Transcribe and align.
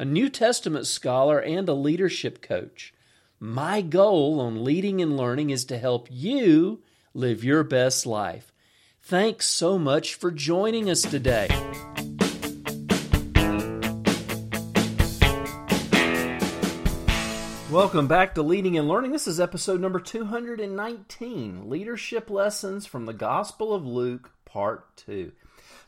a 0.00 0.04
New 0.04 0.28
Testament 0.28 0.86
scholar, 0.86 1.40
and 1.40 1.68
a 1.68 1.74
leadership 1.74 2.40
coach. 2.40 2.94
My 3.40 3.80
goal 3.80 4.38
on 4.38 4.62
leading 4.62 5.02
and 5.02 5.16
learning 5.16 5.50
is 5.50 5.64
to 5.64 5.78
help 5.78 6.06
you 6.08 6.82
live 7.14 7.42
your 7.42 7.64
best 7.64 8.06
life. 8.06 8.52
Thanks 9.02 9.46
so 9.46 9.76
much 9.76 10.14
for 10.14 10.30
joining 10.30 10.88
us 10.88 11.02
today. 11.02 11.48
Welcome 17.68 18.06
back 18.06 18.36
to 18.36 18.42
Leading 18.42 18.78
and 18.78 18.86
Learning. 18.86 19.10
This 19.10 19.26
is 19.26 19.40
episode 19.40 19.80
number 19.80 19.98
219 19.98 21.68
Leadership 21.68 22.30
Lessons 22.30 22.86
from 22.86 23.06
the 23.06 23.12
Gospel 23.12 23.74
of 23.74 23.84
Luke, 23.84 24.30
Part 24.44 24.96
2. 24.98 25.32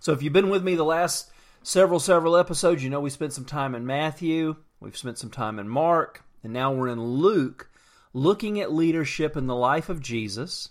So, 0.00 0.12
if 0.12 0.20
you've 0.20 0.32
been 0.32 0.50
with 0.50 0.64
me 0.64 0.74
the 0.74 0.84
last 0.84 1.30
several, 1.62 2.00
several 2.00 2.36
episodes, 2.36 2.82
you 2.82 2.90
know 2.90 3.00
we 3.00 3.10
spent 3.10 3.32
some 3.32 3.44
time 3.44 3.74
in 3.74 3.86
Matthew, 3.86 4.56
we've 4.80 4.96
spent 4.96 5.18
some 5.18 5.30
time 5.30 5.58
in 5.58 5.68
Mark, 5.68 6.22
and 6.42 6.52
now 6.52 6.72
we're 6.72 6.88
in 6.88 7.02
Luke, 7.02 7.70
looking 8.12 8.60
at 8.60 8.72
leadership 8.72 9.36
in 9.36 9.46
the 9.46 9.54
life 9.54 9.88
of 9.88 10.00
Jesus, 10.00 10.68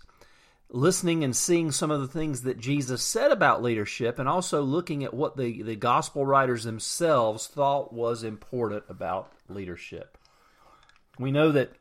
listening 0.69 1.23
and 1.23 1.35
seeing 1.35 1.71
some 1.71 1.91
of 1.91 2.01
the 2.01 2.07
things 2.07 2.43
that 2.43 2.59
Jesus 2.59 3.03
said 3.03 3.31
about 3.31 3.63
leadership, 3.63 4.19
and 4.19 4.27
also 4.27 4.61
looking 4.61 5.03
at 5.03 5.13
what 5.13 5.37
the, 5.37 5.61
the 5.61 5.75
gospel 5.75 6.25
writers 6.25 6.63
themselves 6.63 7.47
thought 7.47 7.93
was 7.93 8.23
important 8.23 8.83
about 8.89 9.31
leadership. 9.47 10.17
We 11.17 11.31
know 11.31 11.51
that 11.51 11.71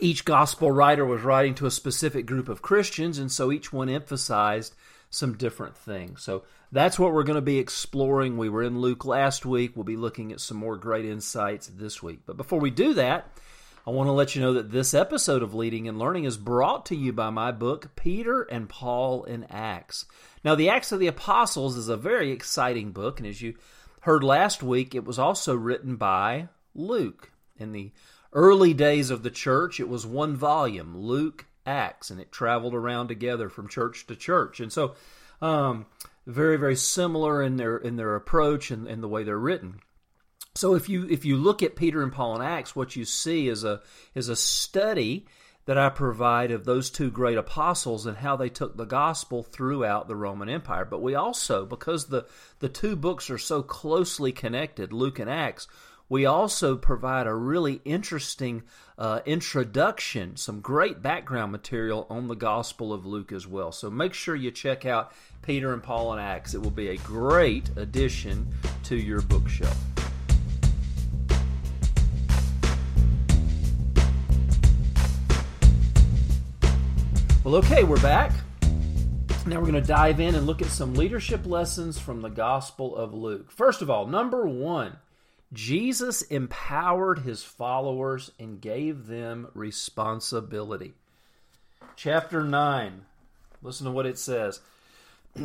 each 0.00 0.24
gospel 0.24 0.70
writer 0.70 1.04
was 1.04 1.22
writing 1.22 1.54
to 1.56 1.66
a 1.66 1.70
specific 1.70 2.26
group 2.26 2.48
of 2.48 2.62
Christians, 2.62 3.18
and 3.18 3.30
so 3.30 3.52
each 3.52 3.72
one 3.72 3.88
emphasized 3.88 4.74
some 5.08 5.36
different 5.36 5.76
things. 5.76 6.22
So 6.22 6.42
that's 6.74 6.98
what 6.98 7.12
we're 7.12 7.22
going 7.22 7.36
to 7.36 7.40
be 7.40 7.58
exploring. 7.58 8.36
We 8.36 8.48
were 8.48 8.64
in 8.64 8.80
Luke 8.80 9.04
last 9.04 9.46
week. 9.46 9.76
We'll 9.76 9.84
be 9.84 9.96
looking 9.96 10.32
at 10.32 10.40
some 10.40 10.56
more 10.56 10.76
great 10.76 11.04
insights 11.04 11.68
this 11.68 12.02
week. 12.02 12.22
But 12.26 12.36
before 12.36 12.58
we 12.58 12.70
do 12.70 12.94
that, 12.94 13.28
I 13.86 13.90
want 13.90 14.08
to 14.08 14.12
let 14.12 14.34
you 14.34 14.42
know 14.42 14.54
that 14.54 14.72
this 14.72 14.92
episode 14.92 15.44
of 15.44 15.54
Leading 15.54 15.86
and 15.86 16.00
Learning 16.00 16.24
is 16.24 16.36
brought 16.36 16.86
to 16.86 16.96
you 16.96 17.12
by 17.12 17.30
my 17.30 17.52
book, 17.52 17.94
Peter 17.94 18.42
and 18.42 18.68
Paul 18.68 19.22
in 19.22 19.44
Acts. 19.44 20.06
Now, 20.42 20.56
the 20.56 20.68
Acts 20.68 20.90
of 20.90 20.98
the 20.98 21.06
Apostles 21.06 21.76
is 21.76 21.88
a 21.88 21.96
very 21.96 22.32
exciting 22.32 22.90
book, 22.90 23.20
and 23.20 23.28
as 23.28 23.40
you 23.40 23.54
heard 24.00 24.24
last 24.24 24.60
week, 24.60 24.96
it 24.96 25.04
was 25.04 25.18
also 25.18 25.54
written 25.54 25.94
by 25.94 26.48
Luke. 26.74 27.30
In 27.56 27.70
the 27.70 27.92
early 28.32 28.74
days 28.74 29.10
of 29.10 29.22
the 29.22 29.30
church, 29.30 29.78
it 29.78 29.88
was 29.88 30.04
one 30.04 30.34
volume, 30.34 30.98
Luke 30.98 31.46
Acts, 31.64 32.10
and 32.10 32.20
it 32.20 32.32
traveled 32.32 32.74
around 32.74 33.06
together 33.06 33.48
from 33.48 33.68
church 33.68 34.08
to 34.08 34.16
church. 34.16 34.58
And 34.58 34.72
so, 34.72 34.96
um, 35.40 35.86
very, 36.26 36.56
very 36.56 36.76
similar 36.76 37.42
in 37.42 37.56
their 37.56 37.76
in 37.76 37.96
their 37.96 38.14
approach 38.14 38.70
and, 38.70 38.86
and 38.86 39.02
the 39.02 39.08
way 39.08 39.24
they're 39.24 39.38
written. 39.38 39.80
So 40.54 40.74
if 40.74 40.88
you 40.88 41.06
if 41.08 41.24
you 41.24 41.36
look 41.36 41.62
at 41.62 41.76
Peter 41.76 42.02
and 42.02 42.12
Paul 42.12 42.36
and 42.36 42.44
Acts, 42.44 42.76
what 42.76 42.96
you 42.96 43.04
see 43.04 43.48
is 43.48 43.64
a 43.64 43.82
is 44.14 44.28
a 44.28 44.36
study 44.36 45.26
that 45.66 45.78
I 45.78 45.88
provide 45.88 46.50
of 46.50 46.64
those 46.64 46.90
two 46.90 47.10
great 47.10 47.38
apostles 47.38 48.06
and 48.06 48.16
how 48.16 48.36
they 48.36 48.50
took 48.50 48.76
the 48.76 48.84
gospel 48.84 49.42
throughout 49.42 50.08
the 50.08 50.16
Roman 50.16 50.48
Empire. 50.48 50.84
But 50.84 51.00
we 51.00 51.14
also, 51.14 51.64
because 51.64 52.06
the, 52.06 52.26
the 52.58 52.68
two 52.68 52.96
books 52.96 53.30
are 53.30 53.38
so 53.38 53.62
closely 53.62 54.30
connected, 54.30 54.92
Luke 54.92 55.18
and 55.18 55.30
Acts, 55.30 55.66
we 56.08 56.26
also 56.26 56.76
provide 56.76 57.26
a 57.26 57.34
really 57.34 57.80
interesting 57.84 58.62
uh, 58.98 59.20
introduction, 59.24 60.36
some 60.36 60.60
great 60.60 61.02
background 61.02 61.50
material 61.50 62.06
on 62.10 62.28
the 62.28 62.34
Gospel 62.34 62.92
of 62.92 63.06
Luke 63.06 63.32
as 63.32 63.46
well. 63.46 63.72
So 63.72 63.90
make 63.90 64.12
sure 64.12 64.36
you 64.36 64.50
check 64.50 64.84
out 64.84 65.12
Peter 65.42 65.72
and 65.72 65.82
Paul 65.82 66.12
and 66.12 66.20
Acts. 66.20 66.54
It 66.54 66.62
will 66.62 66.70
be 66.70 66.88
a 66.88 66.96
great 66.98 67.70
addition 67.76 68.46
to 68.84 68.96
your 68.96 69.22
bookshelf. 69.22 69.76
Well, 77.42 77.56
okay, 77.56 77.84
we're 77.84 78.00
back. 78.00 78.32
Now 79.46 79.56
we're 79.56 79.70
going 79.70 79.74
to 79.74 79.82
dive 79.82 80.20
in 80.20 80.34
and 80.34 80.46
look 80.46 80.62
at 80.62 80.68
some 80.68 80.94
leadership 80.94 81.44
lessons 81.44 81.98
from 81.98 82.22
the 82.22 82.30
Gospel 82.30 82.96
of 82.96 83.12
Luke. 83.12 83.50
First 83.50 83.82
of 83.82 83.90
all, 83.90 84.06
number 84.06 84.46
one, 84.46 84.96
Jesus 85.54 86.22
empowered 86.22 87.20
his 87.20 87.42
followers 87.42 88.30
and 88.38 88.60
gave 88.60 89.06
them 89.06 89.48
responsibility. 89.54 90.94
Chapter 91.96 92.42
9, 92.42 93.06
listen 93.62 93.86
to 93.86 93.92
what 93.92 94.06
it 94.06 94.18
says. 94.18 94.60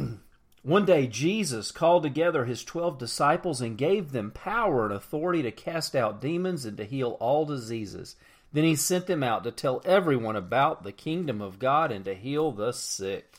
One 0.63 0.85
day, 0.85 1.07
Jesus 1.07 1.71
called 1.71 2.03
together 2.03 2.43
his 2.43 2.65
twelve 2.65 2.97
disciples 2.97 3.61
and 3.61 3.77
gave 3.77 4.11
them 4.11 4.31
power 4.31 4.85
and 4.85 4.93
authority 4.93 5.41
to 5.43 5.51
cast 5.51 5.95
out 5.95 6.19
demons 6.19 6.65
and 6.65 6.75
to 6.77 6.83
heal 6.83 7.15
all 7.21 7.45
diseases. 7.45 8.15
Then 8.51 8.65
he 8.65 8.75
sent 8.75 9.07
them 9.07 9.23
out 9.23 9.43
to 9.45 9.51
tell 9.51 9.81
everyone 9.85 10.35
about 10.35 10.83
the 10.83 10.91
kingdom 10.91 11.41
of 11.41 11.59
God 11.59 11.91
and 11.91 12.03
to 12.05 12.15
heal 12.15 12.51
the 12.51 12.73
sick. 12.73 13.35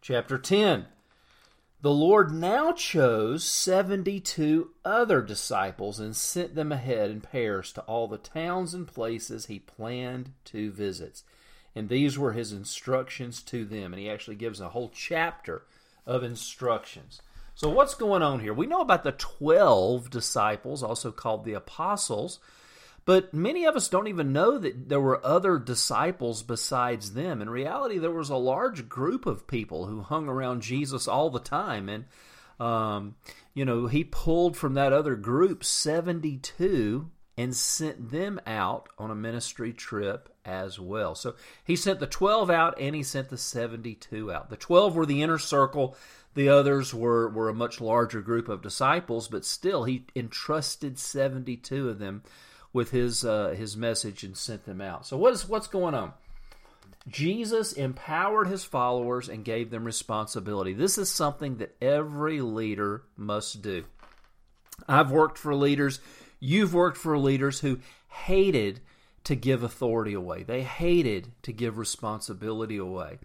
Chapter 0.00 0.38
10 0.38 0.86
The 1.82 1.90
Lord 1.90 2.30
now 2.30 2.72
chose 2.72 3.42
72 3.44 4.70
other 4.84 5.22
disciples 5.22 5.98
and 5.98 6.14
sent 6.14 6.54
them 6.54 6.72
ahead 6.72 7.10
in 7.10 7.22
pairs 7.22 7.72
to 7.72 7.80
all 7.82 8.06
the 8.06 8.18
towns 8.18 8.74
and 8.74 8.86
places 8.86 9.46
he 9.46 9.60
planned 9.60 10.32
to 10.46 10.70
visit. 10.70 11.22
And 11.74 11.88
these 11.88 12.18
were 12.18 12.32
his 12.32 12.52
instructions 12.52 13.42
to 13.44 13.64
them. 13.64 13.94
And 13.94 14.00
he 14.00 14.10
actually 14.10 14.36
gives 14.36 14.60
a 14.60 14.68
whole 14.68 14.90
chapter 14.94 15.62
of 16.04 16.22
instructions. 16.22 17.22
So, 17.54 17.70
what's 17.70 17.94
going 17.94 18.22
on 18.22 18.40
here? 18.40 18.52
We 18.52 18.66
know 18.66 18.82
about 18.82 19.02
the 19.02 19.12
12 19.12 20.10
disciples, 20.10 20.82
also 20.82 21.10
called 21.10 21.44
the 21.44 21.54
apostles. 21.54 22.40
But 23.04 23.32
many 23.32 23.64
of 23.64 23.76
us 23.76 23.88
don't 23.88 24.08
even 24.08 24.32
know 24.32 24.58
that 24.58 24.88
there 24.88 25.00
were 25.00 25.24
other 25.24 25.58
disciples 25.58 26.42
besides 26.42 27.14
them. 27.14 27.40
In 27.40 27.48
reality, 27.48 27.98
there 27.98 28.10
was 28.10 28.30
a 28.30 28.36
large 28.36 28.88
group 28.88 29.26
of 29.26 29.46
people 29.46 29.86
who 29.86 30.02
hung 30.02 30.28
around 30.28 30.62
Jesus 30.62 31.08
all 31.08 31.30
the 31.30 31.40
time. 31.40 31.88
And, 31.88 32.04
um, 32.58 33.16
you 33.54 33.64
know, 33.64 33.86
he 33.86 34.04
pulled 34.04 34.56
from 34.56 34.74
that 34.74 34.92
other 34.92 35.16
group 35.16 35.64
72 35.64 37.10
and 37.38 37.56
sent 37.56 38.10
them 38.10 38.38
out 38.46 38.90
on 38.98 39.10
a 39.10 39.14
ministry 39.14 39.72
trip 39.72 40.28
as 40.44 40.78
well. 40.78 41.14
So 41.14 41.36
he 41.64 41.74
sent 41.74 41.98
the 41.98 42.06
12 42.06 42.50
out 42.50 42.78
and 42.78 42.94
he 42.94 43.02
sent 43.02 43.30
the 43.30 43.38
72 43.38 44.30
out. 44.30 44.50
The 44.50 44.56
12 44.56 44.94
were 44.94 45.06
the 45.06 45.22
inner 45.22 45.38
circle. 45.38 45.96
The 46.34 46.50
others 46.50 46.92
were, 46.92 47.30
were 47.30 47.48
a 47.48 47.54
much 47.54 47.80
larger 47.80 48.20
group 48.20 48.48
of 48.48 48.62
disciples, 48.62 49.26
but 49.28 49.44
still, 49.44 49.84
he 49.84 50.04
entrusted 50.14 50.98
72 50.98 51.88
of 51.88 51.98
them 51.98 52.22
with 52.72 52.90
his 52.90 53.24
uh, 53.24 53.54
his 53.56 53.76
message 53.76 54.22
and 54.22 54.36
sent 54.36 54.64
them 54.64 54.80
out. 54.80 55.06
So 55.06 55.16
what 55.16 55.32
is 55.32 55.48
what's 55.48 55.66
going 55.66 55.94
on? 55.94 56.12
Jesus 57.08 57.72
empowered 57.72 58.46
his 58.48 58.64
followers 58.64 59.28
and 59.28 59.44
gave 59.44 59.70
them 59.70 59.84
responsibility. 59.84 60.74
This 60.74 60.98
is 60.98 61.10
something 61.10 61.56
that 61.56 61.74
every 61.80 62.40
leader 62.40 63.02
must 63.16 63.62
do. 63.62 63.84
I've 64.86 65.10
worked 65.10 65.38
for 65.38 65.54
leaders, 65.54 66.00
you've 66.38 66.74
worked 66.74 66.96
for 66.96 67.18
leaders 67.18 67.60
who 67.60 67.80
hated 68.08 68.80
to 69.24 69.34
give 69.34 69.62
authority 69.62 70.14
away. 70.14 70.42
They 70.42 70.62
hated 70.62 71.32
to 71.42 71.52
give 71.52 71.78
responsibility 71.78 72.76
away. 72.76 73.18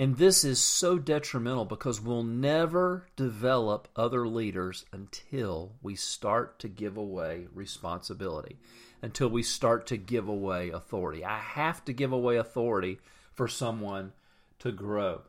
And 0.00 0.16
this 0.16 0.44
is 0.44 0.58
so 0.58 0.98
detrimental 0.98 1.66
because 1.66 2.00
we'll 2.00 2.22
never 2.22 3.08
develop 3.16 3.86
other 3.94 4.26
leaders 4.26 4.86
until 4.92 5.72
we 5.82 5.94
start 5.94 6.58
to 6.60 6.68
give 6.68 6.96
away 6.96 7.48
responsibility, 7.52 8.56
until 9.02 9.28
we 9.28 9.42
start 9.42 9.86
to 9.88 9.98
give 9.98 10.26
away 10.26 10.70
authority. 10.70 11.22
I 11.22 11.36
have 11.36 11.84
to 11.84 11.92
give 11.92 12.12
away 12.12 12.38
authority 12.38 12.98
for 13.34 13.46
someone 13.46 14.14
to 14.60 14.72
grow. 14.72 15.20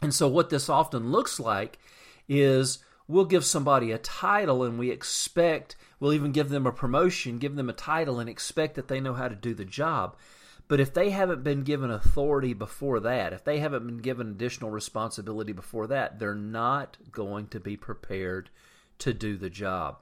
And 0.00 0.14
so, 0.14 0.26
what 0.26 0.48
this 0.48 0.70
often 0.70 1.12
looks 1.12 1.38
like 1.38 1.78
is 2.30 2.78
we'll 3.06 3.26
give 3.26 3.44
somebody 3.44 3.92
a 3.92 3.98
title 3.98 4.64
and 4.64 4.78
we 4.78 4.90
expect, 4.90 5.76
we'll 5.98 6.14
even 6.14 6.32
give 6.32 6.48
them 6.48 6.66
a 6.66 6.72
promotion, 6.72 7.36
give 7.36 7.56
them 7.56 7.68
a 7.68 7.74
title, 7.74 8.20
and 8.20 8.30
expect 8.30 8.76
that 8.76 8.88
they 8.88 9.00
know 9.00 9.12
how 9.12 9.28
to 9.28 9.34
do 9.34 9.52
the 9.52 9.66
job. 9.66 10.16
But 10.70 10.78
if 10.78 10.94
they 10.94 11.10
haven't 11.10 11.42
been 11.42 11.64
given 11.64 11.90
authority 11.90 12.52
before 12.52 13.00
that, 13.00 13.32
if 13.32 13.42
they 13.42 13.58
haven't 13.58 13.88
been 13.88 13.98
given 13.98 14.30
additional 14.30 14.70
responsibility 14.70 15.52
before 15.52 15.88
that, 15.88 16.20
they're 16.20 16.32
not 16.32 16.96
going 17.10 17.48
to 17.48 17.58
be 17.58 17.76
prepared 17.76 18.50
to 19.00 19.12
do 19.12 19.36
the 19.36 19.50
job. 19.50 19.96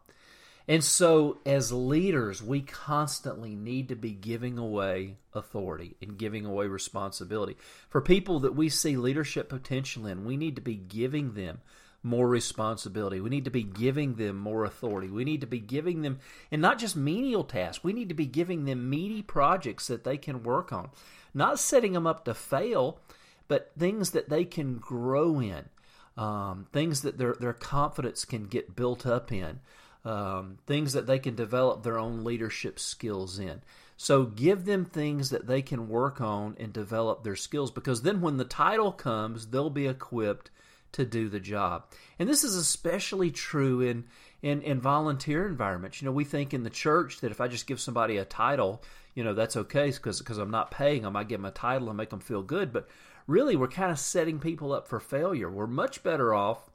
And 0.68 0.84
so, 0.84 1.38
as 1.46 1.72
leaders, 1.72 2.42
we 2.42 2.60
constantly 2.60 3.54
need 3.54 3.88
to 3.88 3.96
be 3.96 4.10
giving 4.10 4.58
away 4.58 5.16
authority 5.32 5.96
and 6.02 6.18
giving 6.18 6.44
away 6.44 6.66
responsibility. 6.66 7.56
For 7.88 8.02
people 8.02 8.40
that 8.40 8.54
we 8.54 8.68
see 8.68 8.98
leadership 8.98 9.48
potential 9.48 10.04
in, 10.04 10.26
we 10.26 10.36
need 10.36 10.56
to 10.56 10.60
be 10.60 10.74
giving 10.74 11.32
them 11.32 11.62
more 12.02 12.28
responsibility. 12.28 13.20
We 13.20 13.30
need 13.30 13.44
to 13.44 13.50
be 13.50 13.62
giving 13.62 14.14
them 14.14 14.36
more 14.38 14.64
authority. 14.64 15.08
We 15.08 15.24
need 15.24 15.40
to 15.40 15.46
be 15.46 15.60
giving 15.60 16.02
them, 16.02 16.20
and 16.50 16.62
not 16.62 16.78
just 16.78 16.96
menial 16.96 17.44
tasks, 17.44 17.82
we 17.84 17.92
need 17.92 18.08
to 18.08 18.14
be 18.14 18.26
giving 18.26 18.64
them 18.64 18.88
meaty 18.88 19.22
projects 19.22 19.88
that 19.88 20.04
they 20.04 20.16
can 20.16 20.42
work 20.42 20.72
on. 20.72 20.90
Not 21.34 21.58
setting 21.58 21.92
them 21.92 22.06
up 22.06 22.24
to 22.24 22.34
fail, 22.34 23.00
but 23.48 23.72
things 23.78 24.10
that 24.12 24.28
they 24.28 24.44
can 24.44 24.78
grow 24.78 25.40
in, 25.40 25.68
um, 26.16 26.66
things 26.72 27.02
that 27.02 27.18
their, 27.18 27.34
their 27.34 27.52
confidence 27.52 28.24
can 28.24 28.46
get 28.46 28.76
built 28.76 29.06
up 29.06 29.32
in 29.32 29.60
um, 30.04 30.58
things 30.66 30.92
that 30.92 31.06
they 31.06 31.18
can 31.18 31.34
develop 31.34 31.82
their 31.82 31.98
own 31.98 32.24
leadership 32.24 32.78
skills 32.78 33.38
in. 33.38 33.60
So 33.96 34.24
give 34.24 34.64
them 34.64 34.84
things 34.84 35.30
that 35.30 35.46
they 35.46 35.60
can 35.60 35.88
work 35.88 36.20
on 36.20 36.56
and 36.58 36.72
develop 36.72 37.24
their 37.24 37.36
skills 37.36 37.70
because 37.70 38.02
then 38.02 38.20
when 38.20 38.36
the 38.36 38.44
title 38.44 38.92
comes, 38.92 39.48
they'll 39.48 39.70
be 39.70 39.88
equipped 39.88 40.50
to 40.92 41.04
do 41.04 41.28
the 41.28 41.40
job. 41.40 41.84
And 42.18 42.28
this 42.28 42.44
is 42.44 42.54
especially 42.54 43.30
true 43.30 43.80
in, 43.80 44.04
in, 44.42 44.62
in 44.62 44.80
volunteer 44.80 45.46
environments. 45.46 46.00
You 46.00 46.06
know, 46.06 46.12
we 46.12 46.24
think 46.24 46.54
in 46.54 46.62
the 46.62 46.70
church 46.70 47.20
that 47.20 47.30
if 47.30 47.40
I 47.40 47.48
just 47.48 47.66
give 47.66 47.80
somebody 47.80 48.16
a 48.16 48.24
title, 48.24 48.82
you 49.14 49.24
know, 49.24 49.34
that's 49.34 49.56
okay 49.56 49.90
because 49.90 50.18
because 50.20 50.38
I'm 50.38 50.50
not 50.50 50.70
paying 50.70 51.02
them. 51.02 51.16
I 51.16 51.24
give 51.24 51.40
them 51.40 51.46
a 51.46 51.50
title 51.50 51.88
and 51.88 51.96
make 51.96 52.10
them 52.10 52.20
feel 52.20 52.42
good. 52.42 52.72
But 52.72 52.88
really, 53.26 53.56
we're 53.56 53.68
kind 53.68 53.90
of 53.90 53.98
setting 53.98 54.38
people 54.38 54.72
up 54.72 54.88
for 54.88 55.00
failure. 55.00 55.50
We're 55.50 55.66
much 55.66 56.02
better 56.02 56.32
off 56.34 56.70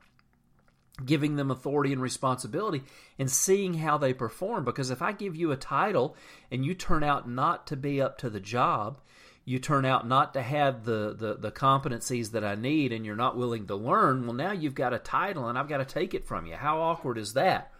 giving 1.04 1.36
them 1.36 1.50
authority 1.50 1.92
and 1.92 2.01
responsibility 2.01 2.83
and 3.18 3.30
seeing 3.30 3.75
how 3.75 3.98
they 3.98 4.13
perform. 4.13 4.63
Because 4.63 4.92
if 4.92 5.01
I 5.01 5.12
give 5.12 5.36
you 5.36 5.51
a 5.51 5.57
title 5.57 6.15
and 6.51 6.65
you 6.65 6.74
turn 6.74 7.04
out 7.04 7.30
not 7.30 7.68
to 7.68 7.75
be 7.75 8.01
up 8.01 8.18
to 8.19 8.30
the 8.30 8.39
job, 8.39 9.00
you 9.45 9.60
turn 9.60 9.86
out 9.86 10.07
not 10.07 10.34
to 10.34 10.42
have 10.42 10.86
the, 10.86 11.13
the, 11.18 11.36
the 11.36 11.51
competencies 11.51 12.31
that 12.31 12.44
I 12.44 12.56
need 12.56 12.94
and 12.94 13.06
you're 13.06 13.16
not 13.16 13.38
willing 13.38 13.68
to 13.68 13.75
learn, 13.75 14.25
well, 14.25 14.34
now 14.34 14.51
you've 14.51 14.75
got 14.75 14.94
a 14.94 15.00
title 15.00 15.48
and 15.48 15.57
I've 15.57 15.68
got 15.68 15.78
to 15.78 15.86
take 15.86 16.13
it 16.13 16.25
from 16.25 16.45
you. 16.45 16.56
How 16.56 16.80
awkward 16.81 17.18
is 17.18 17.34
that? 17.34 17.72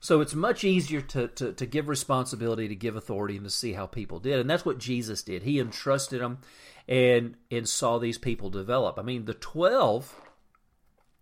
So 0.00 0.20
it's 0.20 0.34
much 0.34 0.64
easier 0.64 1.00
to, 1.00 1.28
to, 1.28 1.52
to 1.52 1.66
give 1.66 1.88
responsibility, 1.88 2.68
to 2.68 2.74
give 2.74 2.94
authority, 2.94 3.36
and 3.36 3.44
to 3.44 3.50
see 3.50 3.72
how 3.72 3.86
people 3.86 4.18
did. 4.18 4.38
And 4.38 4.50
that's 4.50 4.64
what 4.64 4.78
Jesus 4.78 5.22
did. 5.22 5.42
He 5.42 5.58
entrusted 5.58 6.20
them 6.20 6.38
and, 6.86 7.36
and 7.50 7.66
saw 7.66 7.98
these 7.98 8.18
people 8.18 8.50
develop. 8.50 8.98
I 8.98 9.02
mean, 9.02 9.24
the 9.24 9.32
12 9.32 10.20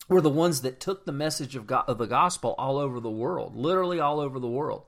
were 0.09 0.21
the 0.21 0.29
ones 0.29 0.63
that 0.63 0.81
took 0.81 1.05
the 1.05 1.13
message 1.13 1.55
of, 1.55 1.67
God, 1.67 1.85
of 1.87 1.99
the 1.99 2.07
gospel 2.07 2.57
all 2.59 2.79
over 2.79 2.99
the 2.99 3.11
world, 3.11 3.57
literally 3.57 4.01
all 4.01 4.19
over 4.19 4.41
the 4.41 4.49
world. 4.49 4.85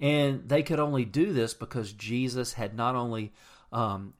And 0.00 0.48
they 0.48 0.62
could 0.62 0.80
only 0.80 1.04
do 1.04 1.32
this 1.32 1.52
because 1.52 1.92
Jesus 1.92 2.54
had 2.54 2.74
not 2.74 2.94
only 2.94 3.34
um, 3.72 4.14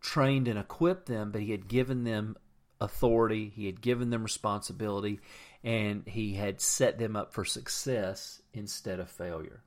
trained 0.00 0.48
and 0.48 0.58
equipped 0.58 1.06
them, 1.06 1.30
but 1.30 1.40
he 1.40 1.50
had 1.50 1.68
given 1.68 2.04
them 2.04 2.36
authority, 2.80 3.52
he 3.54 3.66
had 3.66 3.80
given 3.80 4.10
them 4.10 4.22
responsibility, 4.22 5.20
and 5.62 6.06
he 6.06 6.34
had 6.34 6.60
set 6.60 6.98
them 6.98 7.16
up 7.16 7.32
for 7.32 7.44
success 7.44 8.42
instead 8.52 9.00
of 9.00 9.10
failure. 9.10 9.62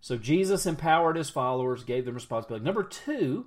So 0.00 0.16
Jesus 0.16 0.66
empowered 0.66 1.16
his 1.16 1.30
followers, 1.30 1.82
gave 1.82 2.04
them 2.04 2.14
responsibility. 2.14 2.64
Number 2.64 2.84
two, 2.84 3.46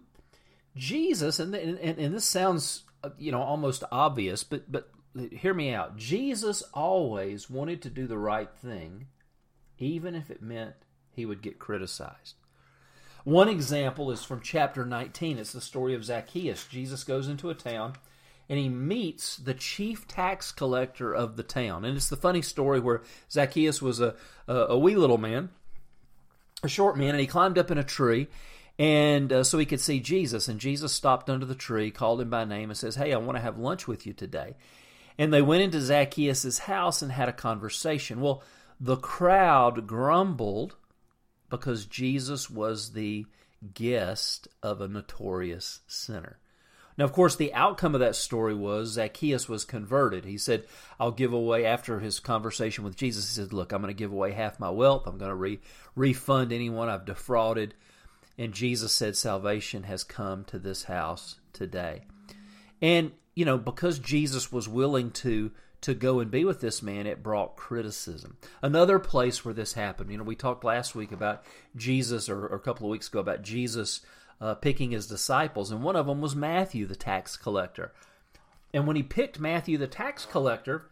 Jesus, 0.75 1.39
and, 1.39 1.55
and, 1.55 1.79
and 1.79 2.13
this 2.13 2.25
sounds 2.25 2.83
you 3.17 3.31
know 3.31 3.41
almost 3.41 3.83
obvious, 3.91 4.43
but 4.43 4.71
but 4.71 4.89
hear 5.31 5.53
me 5.53 5.73
out. 5.73 5.97
Jesus 5.97 6.61
always 6.73 7.49
wanted 7.49 7.81
to 7.81 7.89
do 7.89 8.07
the 8.07 8.17
right 8.17 8.49
thing, 8.61 9.07
even 9.77 10.15
if 10.15 10.29
it 10.29 10.41
meant 10.41 10.75
he 11.11 11.25
would 11.25 11.41
get 11.41 11.59
criticized. 11.59 12.35
One 13.23 13.49
example 13.49 14.11
is 14.11 14.23
from 14.23 14.41
chapter 14.41 14.85
19. 14.85 15.37
It's 15.37 15.53
the 15.53 15.61
story 15.61 15.93
of 15.93 16.03
Zacchaeus. 16.03 16.65
Jesus 16.67 17.03
goes 17.03 17.27
into 17.27 17.49
a 17.49 17.55
town 17.55 17.93
and 18.49 18.57
he 18.57 18.67
meets 18.67 19.37
the 19.37 19.53
chief 19.53 20.07
tax 20.07 20.51
collector 20.51 21.13
of 21.13 21.37
the 21.37 21.43
town. 21.43 21.85
And 21.85 21.95
it's 21.95 22.09
the 22.09 22.17
funny 22.17 22.41
story 22.41 22.79
where 22.79 23.03
Zacchaeus 23.31 23.81
was 23.81 23.99
a, 23.99 24.15
a, 24.47 24.55
a 24.55 24.77
wee 24.77 24.95
little 24.95 25.19
man, 25.19 25.49
a 26.63 26.67
short 26.67 26.97
man, 26.97 27.11
and 27.11 27.19
he 27.19 27.27
climbed 27.27 27.57
up 27.57 27.71
in 27.71 27.77
a 27.77 27.83
tree 27.83 28.27
and 28.79 29.31
uh, 29.31 29.43
so 29.43 29.59
he 29.59 29.65
could 29.65 29.79
see 29.79 29.99
Jesus. 29.99 30.47
And 30.47 30.59
Jesus 30.59 30.91
stopped 30.91 31.29
under 31.29 31.45
the 31.45 31.53
tree, 31.53 31.91
called 31.91 32.21
him 32.21 32.31
by 32.31 32.45
name, 32.45 32.71
and 32.71 32.77
says, 32.77 32.95
Hey, 32.95 33.13
I 33.13 33.17
want 33.17 33.37
to 33.37 33.41
have 33.41 33.59
lunch 33.59 33.87
with 33.87 34.07
you 34.07 34.13
today. 34.13 34.55
And 35.17 35.31
they 35.31 35.41
went 35.41 35.61
into 35.61 35.79
Zacchaeus' 35.79 36.59
house 36.59 37.01
and 37.01 37.11
had 37.11 37.29
a 37.29 37.33
conversation. 37.33 38.21
Well, 38.21 38.43
the 38.79 38.97
crowd 38.97 39.85
grumbled 39.85 40.75
because 41.51 41.85
Jesus 41.85 42.49
was 42.49 42.93
the 42.93 43.27
guest 43.75 44.47
of 44.63 44.81
a 44.81 44.87
notorious 44.87 45.81
sinner. 45.85 46.39
Now, 46.97 47.05
of 47.05 47.13
course, 47.13 47.35
the 47.35 47.53
outcome 47.53 47.93
of 47.93 48.01
that 48.01 48.15
story 48.15 48.55
was 48.55 48.93
Zacchaeus 48.93 49.47
was 49.47 49.63
converted. 49.63 50.25
He 50.25 50.37
said, 50.37 50.65
I'll 50.99 51.11
give 51.11 51.31
away, 51.31 51.65
after 51.65 51.99
his 51.99 52.19
conversation 52.19 52.83
with 52.83 52.95
Jesus, 52.95 53.29
he 53.29 53.41
said, 53.41 53.53
Look, 53.53 53.71
I'm 53.71 53.81
going 53.81 53.93
to 53.93 53.97
give 53.97 54.11
away 54.11 54.31
half 54.31 54.59
my 54.59 54.69
wealth. 54.69 55.05
I'm 55.05 55.17
going 55.17 55.29
to 55.29 55.35
re- 55.35 55.59
refund 55.95 56.51
anyone 56.51 56.89
I've 56.89 57.05
defrauded. 57.05 57.75
And 58.37 58.53
Jesus 58.53 58.91
said, 58.91 59.15
Salvation 59.15 59.83
has 59.83 60.03
come 60.03 60.43
to 60.45 60.57
this 60.57 60.83
house 60.85 61.37
today. 61.53 62.01
And 62.81 63.11
you 63.35 63.45
know, 63.45 63.57
because 63.57 63.99
Jesus 63.99 64.51
was 64.51 64.67
willing 64.67 65.11
to 65.11 65.51
to 65.81 65.93
go 65.93 66.19
and 66.19 66.29
be 66.29 66.45
with 66.45 66.61
this 66.61 66.81
man, 66.81 67.07
it 67.07 67.23
brought 67.23 67.55
criticism. 67.55 68.37
Another 68.61 68.99
place 68.99 69.43
where 69.43 69.53
this 69.53 69.73
happened, 69.73 70.11
you 70.11 70.17
know, 70.17 70.23
we 70.23 70.35
talked 70.35 70.63
last 70.63 70.95
week 70.95 71.11
about 71.11 71.43
Jesus, 71.75 72.29
or, 72.29 72.45
or 72.45 72.55
a 72.55 72.59
couple 72.59 72.85
of 72.85 72.91
weeks 72.91 73.07
ago 73.07 73.19
about 73.19 73.41
Jesus 73.41 74.01
uh, 74.39 74.55
picking 74.55 74.91
his 74.91 75.07
disciples, 75.07 75.71
and 75.71 75.83
one 75.83 75.95
of 75.95 76.05
them 76.05 76.21
was 76.21 76.35
Matthew, 76.35 76.85
the 76.85 76.95
tax 76.95 77.35
collector. 77.35 77.91
And 78.73 78.87
when 78.87 78.95
he 78.95 79.03
picked 79.03 79.39
Matthew, 79.39 79.77
the 79.77 79.87
tax 79.87 80.25
collector, 80.25 80.89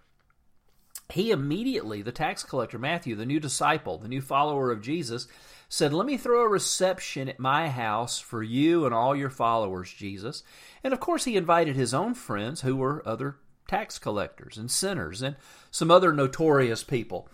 he 1.11 1.31
immediately, 1.31 2.01
the 2.01 2.11
tax 2.11 2.43
collector, 2.43 2.77
Matthew, 2.77 3.15
the 3.15 3.25
new 3.25 3.39
disciple, 3.39 3.97
the 3.97 4.07
new 4.07 4.21
follower 4.21 4.71
of 4.71 4.81
Jesus, 4.81 5.27
said, 5.67 5.93
Let 5.93 6.05
me 6.05 6.17
throw 6.17 6.41
a 6.43 6.47
reception 6.47 7.29
at 7.29 7.39
my 7.39 7.69
house 7.69 8.19
for 8.19 8.43
you 8.43 8.85
and 8.85 8.93
all 8.93 9.15
your 9.15 9.29
followers, 9.29 9.91
Jesus. 9.91 10.43
And 10.83 10.93
of 10.93 10.99
course, 10.99 11.25
he 11.25 11.35
invited 11.35 11.75
his 11.75 11.93
own 11.93 12.13
friends, 12.13 12.61
who 12.61 12.75
were 12.75 13.07
other 13.07 13.37
tax 13.69 13.99
collectors 13.99 14.57
and 14.57 14.71
sinners 14.71 15.21
and 15.21 15.35
some 15.69 15.91
other 15.91 16.11
notorious 16.11 16.83
people. 16.83 17.29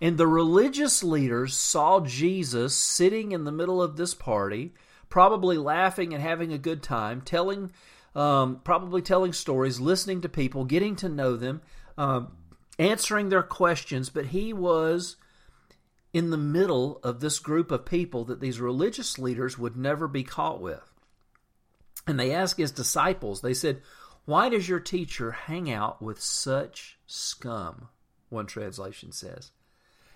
And 0.00 0.18
the 0.18 0.26
religious 0.26 1.02
leaders 1.02 1.56
saw 1.56 2.00
Jesus 2.00 2.76
sitting 2.76 3.32
in 3.32 3.44
the 3.44 3.52
middle 3.52 3.82
of 3.82 3.96
this 3.96 4.14
party, 4.14 4.74
probably 5.08 5.56
laughing 5.56 6.12
and 6.12 6.22
having 6.22 6.52
a 6.52 6.58
good 6.58 6.82
time, 6.82 7.22
telling, 7.22 7.72
um, 8.14 8.60
probably 8.62 9.02
telling 9.02 9.32
stories, 9.32 9.80
listening 9.80 10.20
to 10.20 10.28
people, 10.28 10.64
getting 10.64 10.94
to 10.96 11.08
know 11.08 11.36
them, 11.36 11.62
um, 11.96 12.32
answering 12.78 13.30
their 13.30 13.42
questions. 13.42 14.10
But 14.10 14.26
he 14.26 14.52
was 14.52 15.16
in 16.12 16.30
the 16.30 16.36
middle 16.36 17.00
of 17.02 17.20
this 17.20 17.38
group 17.38 17.70
of 17.70 17.86
people 17.86 18.24
that 18.26 18.40
these 18.40 18.60
religious 18.60 19.18
leaders 19.18 19.58
would 19.58 19.76
never 19.76 20.06
be 20.06 20.22
caught 20.22 20.60
with. 20.60 20.92
And 22.06 22.20
they 22.20 22.32
asked 22.32 22.58
his 22.58 22.72
disciples, 22.72 23.40
they 23.40 23.54
said, 23.54 23.82
Why 24.28 24.50
does 24.50 24.68
your 24.68 24.78
teacher 24.78 25.30
hang 25.30 25.70
out 25.70 26.02
with 26.02 26.20
such 26.20 26.98
scum? 27.06 27.88
One 28.28 28.44
translation 28.44 29.10
says. 29.10 29.52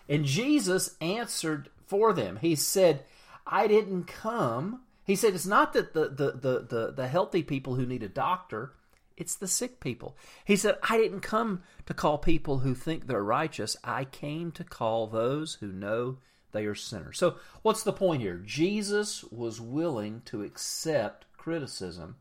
And 0.07 0.27
Jesus 0.27 0.99
answered 1.01 1.71
for 1.87 2.13
them. 2.13 2.37
He 2.37 2.55
said, 2.55 3.05
I 3.47 3.67
didn't 3.67 4.05
come. 4.05 4.83
He 5.03 5.17
said, 5.17 5.33
It's 5.33 5.47
not 5.47 5.73
that 5.73 5.95
the, 5.95 6.11
the, 6.11 6.33
the, 6.33 6.67
the, 6.69 6.93
the 6.95 7.09
healthy 7.09 7.43
people 7.43 7.77
who 7.77 7.87
need 7.87 8.03
a 8.03 8.09
doctor, 8.11 8.75
it's 9.17 9.35
the 9.35 9.49
sick 9.49 9.81
people. 9.81 10.15
He 10.45 10.57
said, 10.57 10.77
I 10.91 10.99
didn't 10.99 11.21
come 11.21 11.63
to 11.87 11.95
call 11.95 12.19
people 12.19 12.59
who 12.59 12.75
think 12.75 13.07
they're 13.07 13.25
righteous. 13.25 13.79
I 13.83 14.05
came 14.05 14.53
to 14.53 14.63
call 14.63 15.07
those 15.07 15.55
who 15.55 15.69
know 15.73 16.19
they 16.53 16.67
are 16.67 16.75
sinners. 16.75 17.17
So, 17.17 17.37
what's 17.63 17.83
the 17.83 17.95
point 17.95 18.21
here? 18.21 18.43
Jesus 18.45 19.25
was 19.25 19.59
willing 19.59 20.21
to 20.27 20.43
accept 20.43 21.25
criticism 21.39 22.17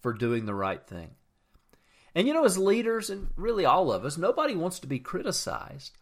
for 0.00 0.12
doing 0.12 0.46
the 0.46 0.54
right 0.54 0.84
thing. 0.86 1.10
And 2.14 2.26
you 2.26 2.34
know, 2.34 2.44
as 2.44 2.58
leaders, 2.58 3.10
and 3.10 3.28
really 3.36 3.64
all 3.64 3.92
of 3.92 4.04
us, 4.04 4.16
nobody 4.16 4.54
wants 4.54 4.80
to 4.80 4.86
be 4.86 4.98
criticized. 4.98 5.96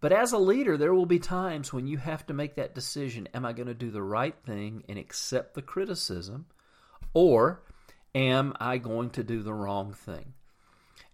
But 0.00 0.12
as 0.12 0.32
a 0.32 0.38
leader, 0.38 0.76
there 0.76 0.94
will 0.94 1.06
be 1.06 1.18
times 1.18 1.72
when 1.72 1.86
you 1.86 1.98
have 1.98 2.26
to 2.26 2.34
make 2.34 2.54
that 2.54 2.74
decision 2.74 3.28
Am 3.34 3.44
I 3.44 3.52
going 3.52 3.68
to 3.68 3.74
do 3.74 3.90
the 3.90 4.02
right 4.02 4.34
thing 4.46 4.84
and 4.88 4.98
accept 4.98 5.54
the 5.54 5.62
criticism? 5.62 6.46
Or 7.12 7.62
am 8.14 8.54
I 8.58 8.78
going 8.78 9.10
to 9.10 9.22
do 9.22 9.42
the 9.42 9.52
wrong 9.52 9.92
thing? 9.92 10.32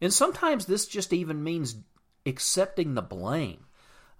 And 0.00 0.12
sometimes 0.12 0.66
this 0.66 0.86
just 0.86 1.12
even 1.12 1.42
means 1.42 1.76
accepting 2.26 2.94
the 2.94 3.02
blame. 3.02 3.64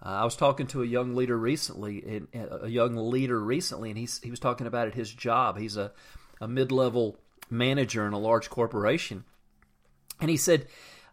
Uh, 0.05 0.09
I 0.09 0.25
was 0.25 0.37
talking 0.37 0.67
to 0.69 0.83
a 0.83 0.87
young 0.87 1.15
leader 1.15 1.37
recently, 1.37 2.27
a 2.33 2.69
young 2.69 2.97
leader 2.97 3.39
recently, 3.39 3.91
and 3.91 3.99
he's, 3.99 4.21
he 4.23 4.31
was 4.31 4.41
talking 4.41 4.67
about 4.67 4.89
at 4.89 4.95
his 4.95 5.13
job. 5.13 5.59
He's 5.59 5.77
a, 5.77 5.93
a 6.41 6.49
mid-level 6.49 7.19
manager 7.51 8.07
in 8.07 8.13
a 8.13 8.19
large 8.19 8.51
corporation, 8.51 9.25
and 10.21 10.31
he 10.31 10.37
said, 10.37 10.67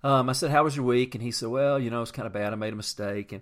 um, 0.03 0.29
"I 0.29 0.33
said, 0.33 0.51
how 0.51 0.63
was 0.63 0.75
your 0.75 0.85
week?" 0.85 1.15
And 1.15 1.23
he 1.23 1.31
said, 1.31 1.49
"Well, 1.49 1.79
you 1.79 1.89
know, 1.89 2.01
it's 2.01 2.11
kind 2.11 2.27
of 2.27 2.33
bad. 2.33 2.53
I 2.53 2.55
made 2.55 2.73
a 2.73 2.77
mistake." 2.77 3.31
And 3.31 3.41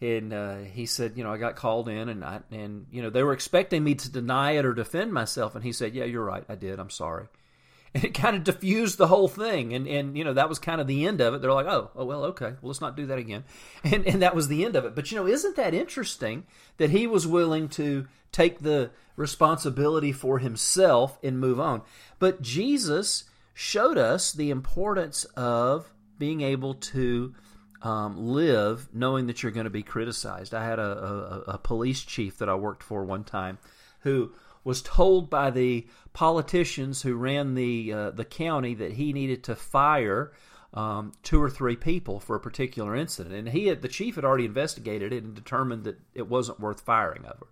and 0.00 0.32
uh, 0.32 0.56
he 0.58 0.86
said, 0.86 1.16
you 1.16 1.24
know, 1.24 1.32
I 1.32 1.38
got 1.38 1.56
called 1.56 1.88
in, 1.88 2.08
and 2.08 2.24
I 2.24 2.40
and 2.50 2.86
you 2.90 3.02
know 3.02 3.10
they 3.10 3.22
were 3.22 3.32
expecting 3.32 3.82
me 3.82 3.94
to 3.94 4.10
deny 4.10 4.52
it 4.52 4.66
or 4.66 4.74
defend 4.74 5.12
myself, 5.12 5.54
and 5.54 5.64
he 5.64 5.72
said, 5.72 5.94
yeah, 5.94 6.04
you're 6.04 6.24
right, 6.24 6.44
I 6.48 6.54
did, 6.54 6.78
I'm 6.78 6.90
sorry, 6.90 7.28
and 7.94 8.04
it 8.04 8.14
kind 8.14 8.36
of 8.36 8.44
diffused 8.44 8.98
the 8.98 9.06
whole 9.06 9.28
thing, 9.28 9.72
and 9.72 9.86
and 9.86 10.16
you 10.16 10.24
know 10.24 10.34
that 10.34 10.48
was 10.48 10.58
kind 10.58 10.80
of 10.80 10.86
the 10.86 11.06
end 11.06 11.20
of 11.20 11.34
it. 11.34 11.40
They're 11.40 11.52
like, 11.52 11.66
oh, 11.66 11.90
oh 11.94 12.04
well, 12.04 12.24
okay, 12.26 12.52
well 12.60 12.68
let's 12.68 12.80
not 12.80 12.96
do 12.96 13.06
that 13.06 13.18
again, 13.18 13.44
and 13.84 14.06
and 14.06 14.22
that 14.22 14.34
was 14.34 14.48
the 14.48 14.64
end 14.64 14.76
of 14.76 14.84
it. 14.84 14.94
But 14.94 15.10
you 15.10 15.16
know, 15.16 15.26
isn't 15.26 15.56
that 15.56 15.74
interesting 15.74 16.44
that 16.76 16.90
he 16.90 17.06
was 17.06 17.26
willing 17.26 17.68
to 17.70 18.06
take 18.32 18.60
the 18.60 18.90
responsibility 19.16 20.12
for 20.12 20.38
himself 20.38 21.18
and 21.22 21.40
move 21.40 21.58
on? 21.58 21.82
But 22.18 22.42
Jesus 22.42 23.24
showed 23.54 23.98
us 23.98 24.32
the 24.32 24.50
importance 24.50 25.24
of 25.36 25.92
being 26.18 26.42
able 26.42 26.74
to 26.74 27.34
um, 27.82 28.28
live 28.28 28.88
knowing 28.92 29.26
that 29.26 29.42
you're 29.42 29.52
going 29.52 29.64
to 29.64 29.70
be 29.70 29.82
criticized. 29.82 30.54
I 30.54 30.64
had 30.64 30.78
a, 30.78 30.82
a, 30.82 31.52
a, 31.52 31.58
police 31.58 32.02
chief 32.02 32.38
that 32.38 32.48
I 32.48 32.54
worked 32.54 32.82
for 32.82 33.04
one 33.04 33.22
time 33.22 33.58
who 34.00 34.32
was 34.64 34.82
told 34.82 35.30
by 35.30 35.50
the 35.50 35.86
politicians 36.12 37.02
who 37.02 37.14
ran 37.14 37.54
the 37.54 37.92
uh, 37.92 38.10
the 38.10 38.24
county 38.24 38.74
that 38.74 38.92
he 38.92 39.12
needed 39.12 39.44
to 39.44 39.54
fire 39.54 40.32
um, 40.74 41.12
two 41.22 41.42
or 41.42 41.48
three 41.48 41.76
people 41.76 42.18
for 42.18 42.36
a 42.36 42.40
particular 42.40 42.96
incident, 42.96 43.34
and 43.34 43.48
he 43.48 43.68
had, 43.68 43.82
the 43.82 43.88
chief 43.88 44.16
had 44.16 44.24
already 44.24 44.44
investigated 44.44 45.12
it 45.12 45.22
and 45.22 45.34
determined 45.34 45.84
that 45.84 45.98
it 46.14 46.28
wasn't 46.28 46.60
worth 46.60 46.80
firing 46.80 47.24
over. 47.24 47.46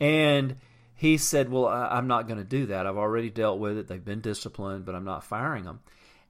And 0.00 0.56
he 1.02 1.18
said, 1.18 1.50
"Well, 1.50 1.66
I, 1.66 1.88
I'm 1.88 2.06
not 2.06 2.28
going 2.28 2.38
to 2.38 2.44
do 2.44 2.66
that. 2.66 2.86
I've 2.86 2.96
already 2.96 3.28
dealt 3.28 3.58
with 3.58 3.76
it. 3.76 3.88
They've 3.88 4.04
been 4.04 4.20
disciplined, 4.20 4.84
but 4.84 4.94
I'm 4.94 5.04
not 5.04 5.24
firing 5.24 5.64
them." 5.64 5.80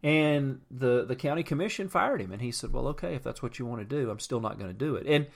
And 0.02 0.62
the 0.70 1.04
the 1.04 1.14
county 1.14 1.42
commission 1.42 1.90
fired 1.90 2.22
him, 2.22 2.32
and 2.32 2.40
he 2.40 2.50
said, 2.50 2.72
"Well, 2.72 2.88
okay, 2.88 3.14
if 3.14 3.22
that's 3.22 3.42
what 3.42 3.58
you 3.58 3.66
want 3.66 3.82
to 3.82 3.84
do, 3.84 4.10
I'm 4.10 4.18
still 4.18 4.40
not 4.40 4.58
going 4.58 4.70
to 4.70 4.74
do 4.74 4.96
it." 4.96 5.06
And 5.06 5.26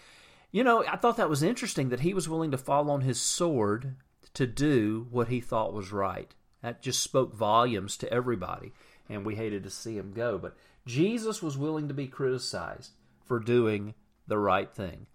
you 0.52 0.64
know, 0.64 0.82
I 0.86 0.96
thought 0.96 1.18
that 1.18 1.28
was 1.28 1.42
interesting 1.42 1.90
that 1.90 2.00
he 2.00 2.14
was 2.14 2.30
willing 2.30 2.50
to 2.52 2.56
fall 2.56 2.90
on 2.90 3.02
his 3.02 3.20
sword 3.20 3.96
to 4.32 4.46
do 4.46 5.06
what 5.10 5.28
he 5.28 5.42
thought 5.42 5.74
was 5.74 5.92
right. 5.92 6.34
That 6.62 6.80
just 6.80 7.02
spoke 7.02 7.34
volumes 7.34 7.98
to 7.98 8.10
everybody, 8.10 8.72
and 9.06 9.26
we 9.26 9.34
hated 9.34 9.64
to 9.64 9.70
see 9.70 9.98
him 9.98 10.14
go. 10.14 10.38
But 10.38 10.56
Jesus 10.86 11.42
was 11.42 11.58
willing 11.58 11.88
to 11.88 11.94
be 11.94 12.06
criticized 12.06 12.92
for 13.26 13.38
doing 13.38 13.92
the 14.26 14.38
right 14.38 14.72
thing. 14.72 15.08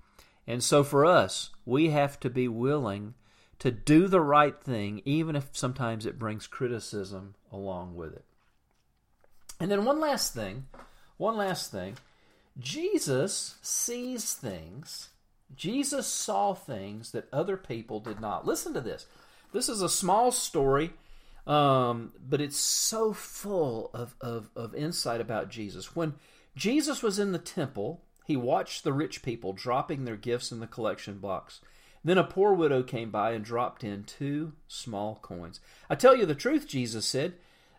And 0.45 0.63
so 0.63 0.83
for 0.83 1.07
us, 1.07 1.49
we 1.65 1.89
have 1.89 2.19
to 2.19 2.29
be 2.29 2.47
willing 2.47 3.15
to 3.62 3.70
do 3.70 4.08
the 4.08 4.20
right 4.20 4.60
thing, 4.60 5.03
even 5.06 5.36
if 5.36 5.50
sometimes 5.53 6.08
it 6.08 6.18
brings 6.18 6.48
criticism 6.48 7.36
along 7.51 7.96
with 7.96 8.12
it. 8.12 8.25
And 9.60 9.70
then 9.70 9.86
one 9.86 10.00
last 10.00 10.34
thing, 10.34 10.65
one 11.18 11.38
last 11.38 11.72
thing. 11.72 11.94
Jesus 12.58 13.58
sees 13.62 14.34
things. 14.34 15.10
Jesus 15.56 16.08
saw 16.08 16.56
things 16.56 17.12
that 17.12 17.32
other 17.32 17.56
people 17.56 18.00
did 18.00 18.20
not. 18.20 18.48
Listen 18.48 18.74
to 18.74 18.82
this. 18.82 19.06
This 19.53 19.70
is 19.70 19.84
a 19.84 19.89
small 19.89 20.32
story, 20.32 20.94
um, 21.46 22.13
but 22.27 22.41
it's 22.41 22.60
so 22.60 23.13
full 23.13 23.91
of, 23.94 24.15
of, 24.22 24.50
of 24.56 24.74
insight 24.74 25.22
about 25.22 25.51
Jesus. 25.51 25.96
When 25.96 26.15
Jesus 26.56 27.03
was 27.03 27.20
in 27.20 27.32
the 27.32 27.38
temple, 27.38 28.01
he 28.25 28.36
watched 28.36 28.84
the 28.84 28.94
rich 28.94 29.22
people 29.22 29.53
dropping 29.53 30.06
their 30.06 30.18
gifts 30.18 30.51
in 30.51 30.62
the 30.62 30.68
collection 30.68 31.20
box. 31.20 31.62
Then 32.03 32.17
a 32.17 32.24
poor 32.24 32.53
widow 32.53 32.81
came 32.84 33.12
by 33.12 33.31
and 33.31 33.46
dropped 33.46 33.84
in 33.84 34.03
two 34.03 34.53
small 34.67 35.20
coins. 35.22 35.60
I 35.89 35.96
tell 35.96 36.15
you 36.15 36.25
the 36.25 36.36
truth, 36.36 36.67
Jesus 36.67 37.05
said. 37.05 37.36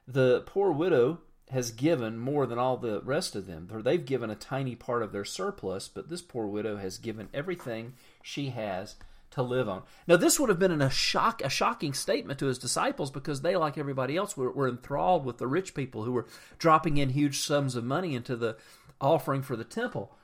The 0.07 0.43
poor 0.47 0.71
widow 0.71 1.19
has 1.51 1.71
given 1.71 2.19
more 2.19 2.47
than 2.47 2.59
all 2.59 2.77
the 2.77 3.01
rest 3.03 3.37
of 3.37 3.47
them. 3.47 3.69
For 3.69 3.83
they've 3.83 4.05
given 4.05 4.31
a 4.31 4.35
tiny 4.35 4.75
part 4.75 5.03
of 5.03 5.13
their 5.13 5.25
surplus, 5.25 5.89
but 5.89 6.09
this 6.09 6.23
poor 6.23 6.47
widow 6.47 6.77
has 6.77 6.99
given 6.99 7.29
everything 7.35 7.95
she 8.23 8.51
has 8.51 8.97
to 9.33 9.43
live 9.43 9.69
on. 9.69 9.83
Now, 10.07 10.17
this 10.17 10.39
would 10.39 10.49
have 10.49 10.59
been 10.59 10.81
a 10.81 10.91
shock, 10.91 11.43
a 11.43 11.49
shocking 11.49 11.93
statement 11.93 12.39
to 12.39 12.47
his 12.47 12.59
disciples 12.59 13.11
because 13.11 13.43
they, 13.43 13.57
like 13.57 13.77
everybody 13.77 14.17
else, 14.17 14.37
were, 14.37 14.51
were 14.51 14.69
enthralled 14.69 15.25
with 15.25 15.39
the 15.39 15.47
rich 15.47 15.75
people 15.75 16.05
who 16.05 16.13
were 16.13 16.27
dropping 16.59 16.97
in 16.97 17.11
huge 17.11 17.41
sums 17.41 17.75
of 17.75 17.85
money 17.85 18.15
into 18.15 18.37
the 18.37 18.57
offering 19.01 19.43
for 19.43 19.57
the 19.57 19.65
temple. 19.65 20.15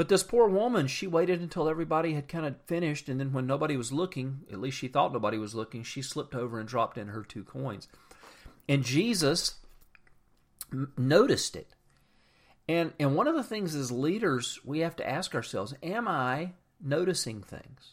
But 0.00 0.08
this 0.08 0.22
poor 0.22 0.48
woman, 0.48 0.86
she 0.86 1.06
waited 1.06 1.42
until 1.42 1.68
everybody 1.68 2.14
had 2.14 2.26
kind 2.26 2.46
of 2.46 2.58
finished, 2.62 3.10
and 3.10 3.20
then 3.20 3.34
when 3.34 3.46
nobody 3.46 3.76
was 3.76 3.92
looking, 3.92 4.46
at 4.50 4.58
least 4.58 4.78
she 4.78 4.88
thought 4.88 5.12
nobody 5.12 5.36
was 5.36 5.54
looking, 5.54 5.82
she 5.82 6.00
slipped 6.00 6.34
over 6.34 6.58
and 6.58 6.66
dropped 6.66 6.96
in 6.96 7.08
her 7.08 7.22
two 7.22 7.44
coins. 7.44 7.86
And 8.66 8.82
Jesus 8.82 9.56
noticed 10.96 11.54
it. 11.54 11.74
And 12.66 12.94
and 12.98 13.14
one 13.14 13.26
of 13.26 13.34
the 13.34 13.42
things 13.42 13.74
as 13.74 13.92
leaders 13.92 14.58
we 14.64 14.78
have 14.78 14.96
to 14.96 15.06
ask 15.06 15.34
ourselves, 15.34 15.74
am 15.82 16.08
I 16.08 16.52
noticing 16.82 17.42
things? 17.42 17.92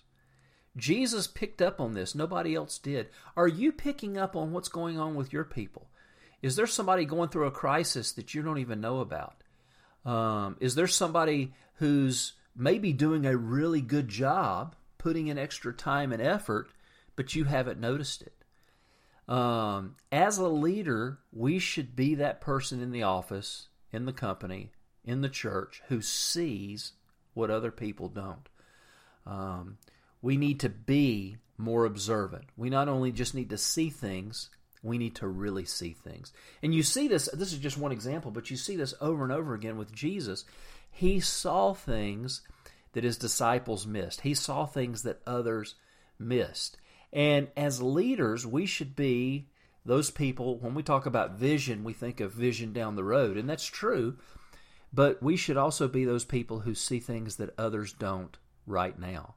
Jesus 0.78 1.28
picked 1.28 1.62
up 1.62 1.82
on 1.82 1.94
this, 1.94 2.16
nobody 2.16 2.56
else 2.56 2.78
did. 2.78 3.10
Are 3.36 3.50
you 3.50 3.74
picking 3.74 4.18
up 4.18 4.34
on 4.34 4.54
what's 4.54 4.70
going 4.70 4.98
on 4.98 5.16
with 5.16 5.34
your 5.34 5.44
people? 5.44 5.90
Is 6.42 6.56
there 6.56 6.68
somebody 6.68 7.04
going 7.04 7.28
through 7.28 7.48
a 7.48 7.52
crisis 7.52 8.14
that 8.14 8.34
you 8.34 8.44
don't 8.44 8.60
even 8.60 8.80
know 8.80 9.02
about? 9.02 9.44
Um, 10.08 10.56
is 10.62 10.76
there 10.76 10.88
somebody 10.88 11.54
who's 11.76 12.34
maybe 12.56 12.94
doing 12.94 13.26
a 13.26 13.36
really 13.36 13.82
good 13.82 14.08
job, 14.08 14.76
putting 14.98 15.28
in 15.28 15.38
extra 15.38 15.74
time 15.74 16.14
and 16.14 16.22
effort, 16.22 16.70
but 17.18 17.36
you 17.36 17.44
haven't 17.44 17.80
noticed 17.80 18.22
it? 18.22 18.34
Um, 19.32 19.98
as 20.10 20.38
a 20.38 20.48
leader, 20.48 21.20
we 21.34 21.60
should 21.60 21.94
be 21.94 22.16
that 22.16 22.40
person 22.40 22.82
in 22.82 22.92
the 22.92 23.04
office, 23.04 23.68
in 23.92 24.06
the 24.06 24.14
company, 24.14 24.72
in 25.04 25.20
the 25.20 25.30
church 25.30 25.82
who 25.90 26.02
sees 26.02 26.94
what 27.34 27.52
other 27.52 27.72
people 27.72 28.08
don't. 28.08 28.48
Um, 29.26 29.78
we 30.22 30.38
need 30.38 30.62
to 30.62 30.70
be 30.70 31.36
more 31.58 31.84
observant. 31.84 32.46
We 32.56 32.70
not 32.70 32.88
only 32.88 33.12
just 33.12 33.36
need 33.36 33.50
to 33.50 33.58
see 33.58 33.90
things, 33.90 34.50
we 34.88 34.98
need 34.98 35.16
to 35.16 35.28
really 35.28 35.66
see 35.66 35.92
things. 35.92 36.34
And 36.64 36.74
you 36.74 36.84
see 36.84 37.08
this, 37.08 37.30
this 37.34 37.54
is 37.54 37.60
just 37.60 37.78
one 37.78 37.92
example, 37.92 38.32
but 38.32 38.50
you 38.50 38.58
see 38.58 38.76
this 38.76 38.94
over 39.02 39.24
and 39.24 39.32
over 39.32 39.54
again 39.54 39.78
with 39.78 39.94
Jesus. 39.94 40.46
He 40.90 41.20
saw 41.20 41.74
things 41.74 42.42
that 42.94 43.04
his 43.04 43.18
disciples 43.18 43.86
missed, 43.86 44.22
he 44.22 44.34
saw 44.34 44.66
things 44.66 45.04
that 45.04 45.22
others 45.28 45.76
missed. 46.18 46.78
And 47.14 47.48
as 47.56 47.82
leaders, 47.82 48.46
we 48.46 48.66
should 48.66 48.96
be 48.96 49.48
those 49.86 50.12
people. 50.12 50.58
When 50.58 50.74
we 50.74 50.84
talk 50.84 51.06
about 51.06 51.38
vision, 51.38 51.84
we 51.84 51.94
think 51.94 52.20
of 52.20 52.34
vision 52.34 52.74
down 52.74 52.96
the 52.96 53.04
road, 53.04 53.38
and 53.38 53.50
that's 53.50 53.66
true. 53.66 54.18
But 54.94 55.22
we 55.22 55.38
should 55.38 55.58
also 55.58 55.88
be 55.88 56.06
those 56.06 56.26
people 56.26 56.62
who 56.62 56.74
see 56.74 57.00
things 57.00 57.38
that 57.38 57.54
others 57.58 57.94
don't 57.94 58.38
right 58.66 58.98
now. 58.98 59.36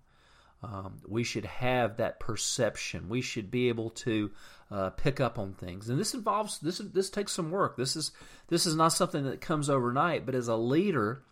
Um, 0.63 1.01
we 1.09 1.25
should 1.25 1.47
have 1.47 1.97
that 1.97 2.21
perception. 2.21 3.09
We 3.09 3.23
should 3.23 3.51
be 3.51 3.69
able 3.69 3.91
to 3.91 4.31
uh, 4.71 4.91
pick 4.91 5.19
up 5.19 5.39
on 5.39 5.55
things, 5.55 5.89
and 5.89 5.99
this 5.99 6.13
involves 6.15 6.59
this. 6.59 6.79
This 6.79 7.09
takes 7.09 7.33
some 7.33 7.51
work. 7.51 7.77
This 7.77 7.97
is 7.97 8.13
this 8.49 8.67
is 8.67 8.77
not 8.77 8.93
something 8.93 9.25
that 9.25 9.41
comes 9.41 9.71
overnight. 9.71 10.27
But 10.27 10.35
as 10.35 10.49
a 10.49 10.57
leader, 10.57 11.23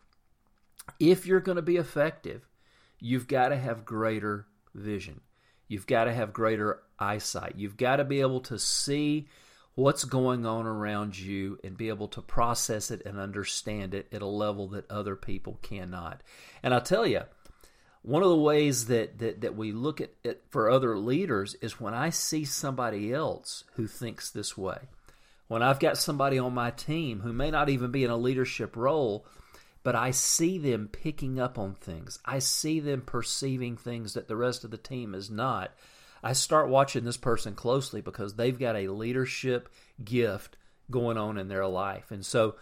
if 0.99 1.26
you're 1.26 1.40
going 1.40 1.56
to 1.56 1.62
be 1.62 1.76
effective, 1.76 2.49
you've 2.99 3.28
got 3.28 3.49
to 3.49 3.56
have 3.56 3.85
greater 3.85 4.47
vision. 4.75 5.20
You've 5.68 5.87
got 5.87 6.04
to 6.04 6.12
have 6.12 6.32
greater 6.32 6.80
eyesight. 6.99 7.54
You've 7.56 7.76
got 7.76 7.97
to 7.97 8.04
be 8.04 8.20
able 8.23 8.40
to 8.42 8.58
see 8.58 9.28
what's 9.75 10.02
going 10.02 10.44
on 10.44 10.66
around 10.66 11.16
you 11.16 11.56
and 11.62 11.76
be 11.76 11.88
able 11.88 12.08
to 12.08 12.20
process 12.20 12.90
it 12.90 13.02
and 13.06 13.16
understand 13.16 13.94
it 13.94 14.08
at 14.12 14.23
a 14.23 14.26
level 14.26 14.68
that 14.68 14.90
other 14.90 15.14
people 15.14 15.56
cannot. 15.62 16.20
And 16.64 16.75
I'll 16.75 16.80
tell 16.80 17.06
you, 17.06 17.20
one 18.02 18.23
of 18.23 18.28
the 18.28 18.37
ways 18.37 18.87
that, 18.87 19.19
that, 19.19 19.40
that 19.40 19.57
we 19.57 19.73
look 19.73 20.00
at 20.00 20.11
it 20.25 20.45
for 20.50 20.71
other 20.71 20.97
leaders 20.97 21.55
is 21.61 21.81
when 21.81 21.95
I 21.95 22.11
see 22.11 22.45
somebody 22.45 23.12
else 23.12 23.64
who 23.75 23.87
thinks 23.87 24.31
this 24.31 24.57
way. 24.57 24.78
When 25.49 25.62
I've 25.62 25.81
got 25.81 25.99
somebody 25.99 26.38
on 26.38 26.55
my 26.55 26.71
team 26.71 27.21
who 27.21 27.33
may 27.33 27.50
not 27.50 27.69
even 27.69 27.90
be 27.90 28.05
in 28.05 28.11
a 28.11 28.17
leadership 28.17 28.76
role, 28.76 29.26
but 29.83 29.95
I 29.95 30.11
see 30.11 30.59
them 30.59 30.88
picking 30.90 31.40
up 31.40 31.59
on 31.59 31.75
things. 31.75 32.19
I 32.25 32.40
see 32.40 32.81
them 32.81 33.00
perceiving 33.00 33.76
things 33.76 34.14
that 34.14 34.28
the 34.28 34.37
rest 34.37 34.64
of 34.64 34.71
the 34.71 34.76
team 34.76 35.14
is 35.14 35.31
not. 35.31 35.73
I 36.23 36.33
start 36.33 36.69
watching 36.69 37.05
this 37.05 37.17
person 37.17 37.55
closely 37.55 38.00
because 38.00 38.35
they've 38.35 38.59
got 38.59 38.76
a 38.76 38.88
leadership 38.88 39.69
gift 40.05 40.57
going 40.90 41.17
on 41.17 41.38
in 41.38 41.49
their 41.49 41.67
life. 41.67 42.11
And 42.11 42.25
so 42.26 42.57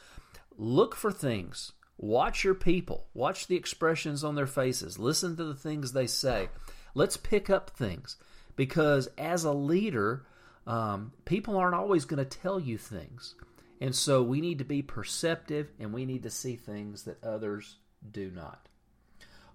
look 0.57 0.95
for 0.95 1.11
things. 1.11 1.73
Watch 1.99 2.45
your 2.45 2.55
people. 2.55 3.07
Watch 3.15 3.47
the 3.47 3.57
expressions 3.57 4.23
on 4.23 4.35
their 4.35 4.47
faces. 4.47 4.99
Listen 4.99 5.37
to 5.37 5.45
the 5.45 5.55
things 5.55 5.93
they 5.93 6.07
say. 6.07 6.49
Let's 6.95 7.17
pick 7.17 7.49
up 7.50 7.71
things 7.71 8.17
because 8.55 9.09
as 9.19 9.45
a 9.45 9.53
leader, 9.53 10.26
um, 10.67 11.12
people 11.25 11.57
aren't 11.57 11.75
always 11.75 12.05
going 12.05 12.25
to 12.25 12.38
tell 12.38 12.61
you 12.61 12.76
things. 12.76 13.35
And 13.81 13.95
so 13.95 14.23
we 14.23 14.41
need 14.41 14.59
to 14.59 14.65
be 14.65 14.83
perceptive 14.83 15.71
and 15.79 15.93
we 15.93 16.07
need 16.07 16.23
to 16.25 16.31
see 16.31 16.57
things 16.57 17.05
that 17.05 17.23
others 17.23 17.76
do 18.11 18.31
not. 18.31 18.69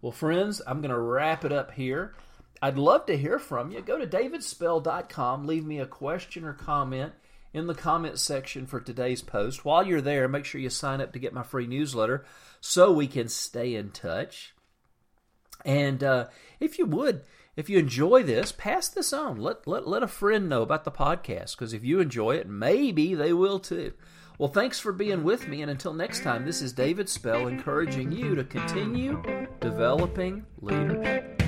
Well, 0.01 0.11
friends, 0.11 0.61
I'm 0.65 0.81
going 0.81 0.91
to 0.91 0.99
wrap 0.99 1.45
it 1.45 1.51
up 1.51 1.71
here. 1.71 2.15
I'd 2.61 2.77
love 2.77 3.07
to 3.07 3.17
hear 3.17 3.39
from 3.39 3.71
you. 3.71 3.81
Go 3.81 3.97
to 3.97 4.05
davidspell.com, 4.05 5.45
leave 5.45 5.65
me 5.65 5.79
a 5.79 5.85
question 5.85 6.43
or 6.43 6.53
comment 6.53 7.13
in 7.53 7.67
the 7.67 7.75
comment 7.75 8.19
section 8.19 8.65
for 8.65 8.79
today's 8.79 9.21
post. 9.21 9.65
While 9.65 9.85
you're 9.85 10.01
there, 10.01 10.27
make 10.27 10.45
sure 10.45 10.61
you 10.61 10.69
sign 10.69 11.01
up 11.01 11.13
to 11.13 11.19
get 11.19 11.33
my 11.33 11.43
free 11.43 11.67
newsletter 11.67 12.25
so 12.59 12.91
we 12.91 13.07
can 13.07 13.27
stay 13.27 13.75
in 13.75 13.91
touch. 13.91 14.53
And 15.65 16.03
uh, 16.03 16.27
if 16.59 16.79
you 16.79 16.85
would, 16.85 17.23
if 17.55 17.69
you 17.69 17.77
enjoy 17.77 18.23
this, 18.23 18.51
pass 18.51 18.87
this 18.87 19.13
on. 19.13 19.37
Let, 19.37 19.67
let, 19.67 19.87
let 19.87 20.03
a 20.03 20.07
friend 20.07 20.47
know 20.47 20.61
about 20.61 20.85
the 20.85 20.91
podcast 20.91 21.57
because 21.57 21.73
if 21.73 21.83
you 21.83 21.99
enjoy 21.99 22.35
it, 22.35 22.47
maybe 22.47 23.13
they 23.13 23.33
will 23.33 23.59
too. 23.59 23.93
Well, 24.37 24.49
thanks 24.49 24.79
for 24.79 24.91
being 24.91 25.23
with 25.23 25.47
me, 25.47 25.61
and 25.61 25.69
until 25.69 25.93
next 25.93 26.23
time, 26.23 26.45
this 26.45 26.63
is 26.63 26.73
David 26.73 27.07
Spell 27.07 27.45
encouraging 27.45 28.11
you 28.11 28.33
to 28.33 28.43
continue 28.43 29.21
developing 29.59 30.45
leaders. 30.61 31.40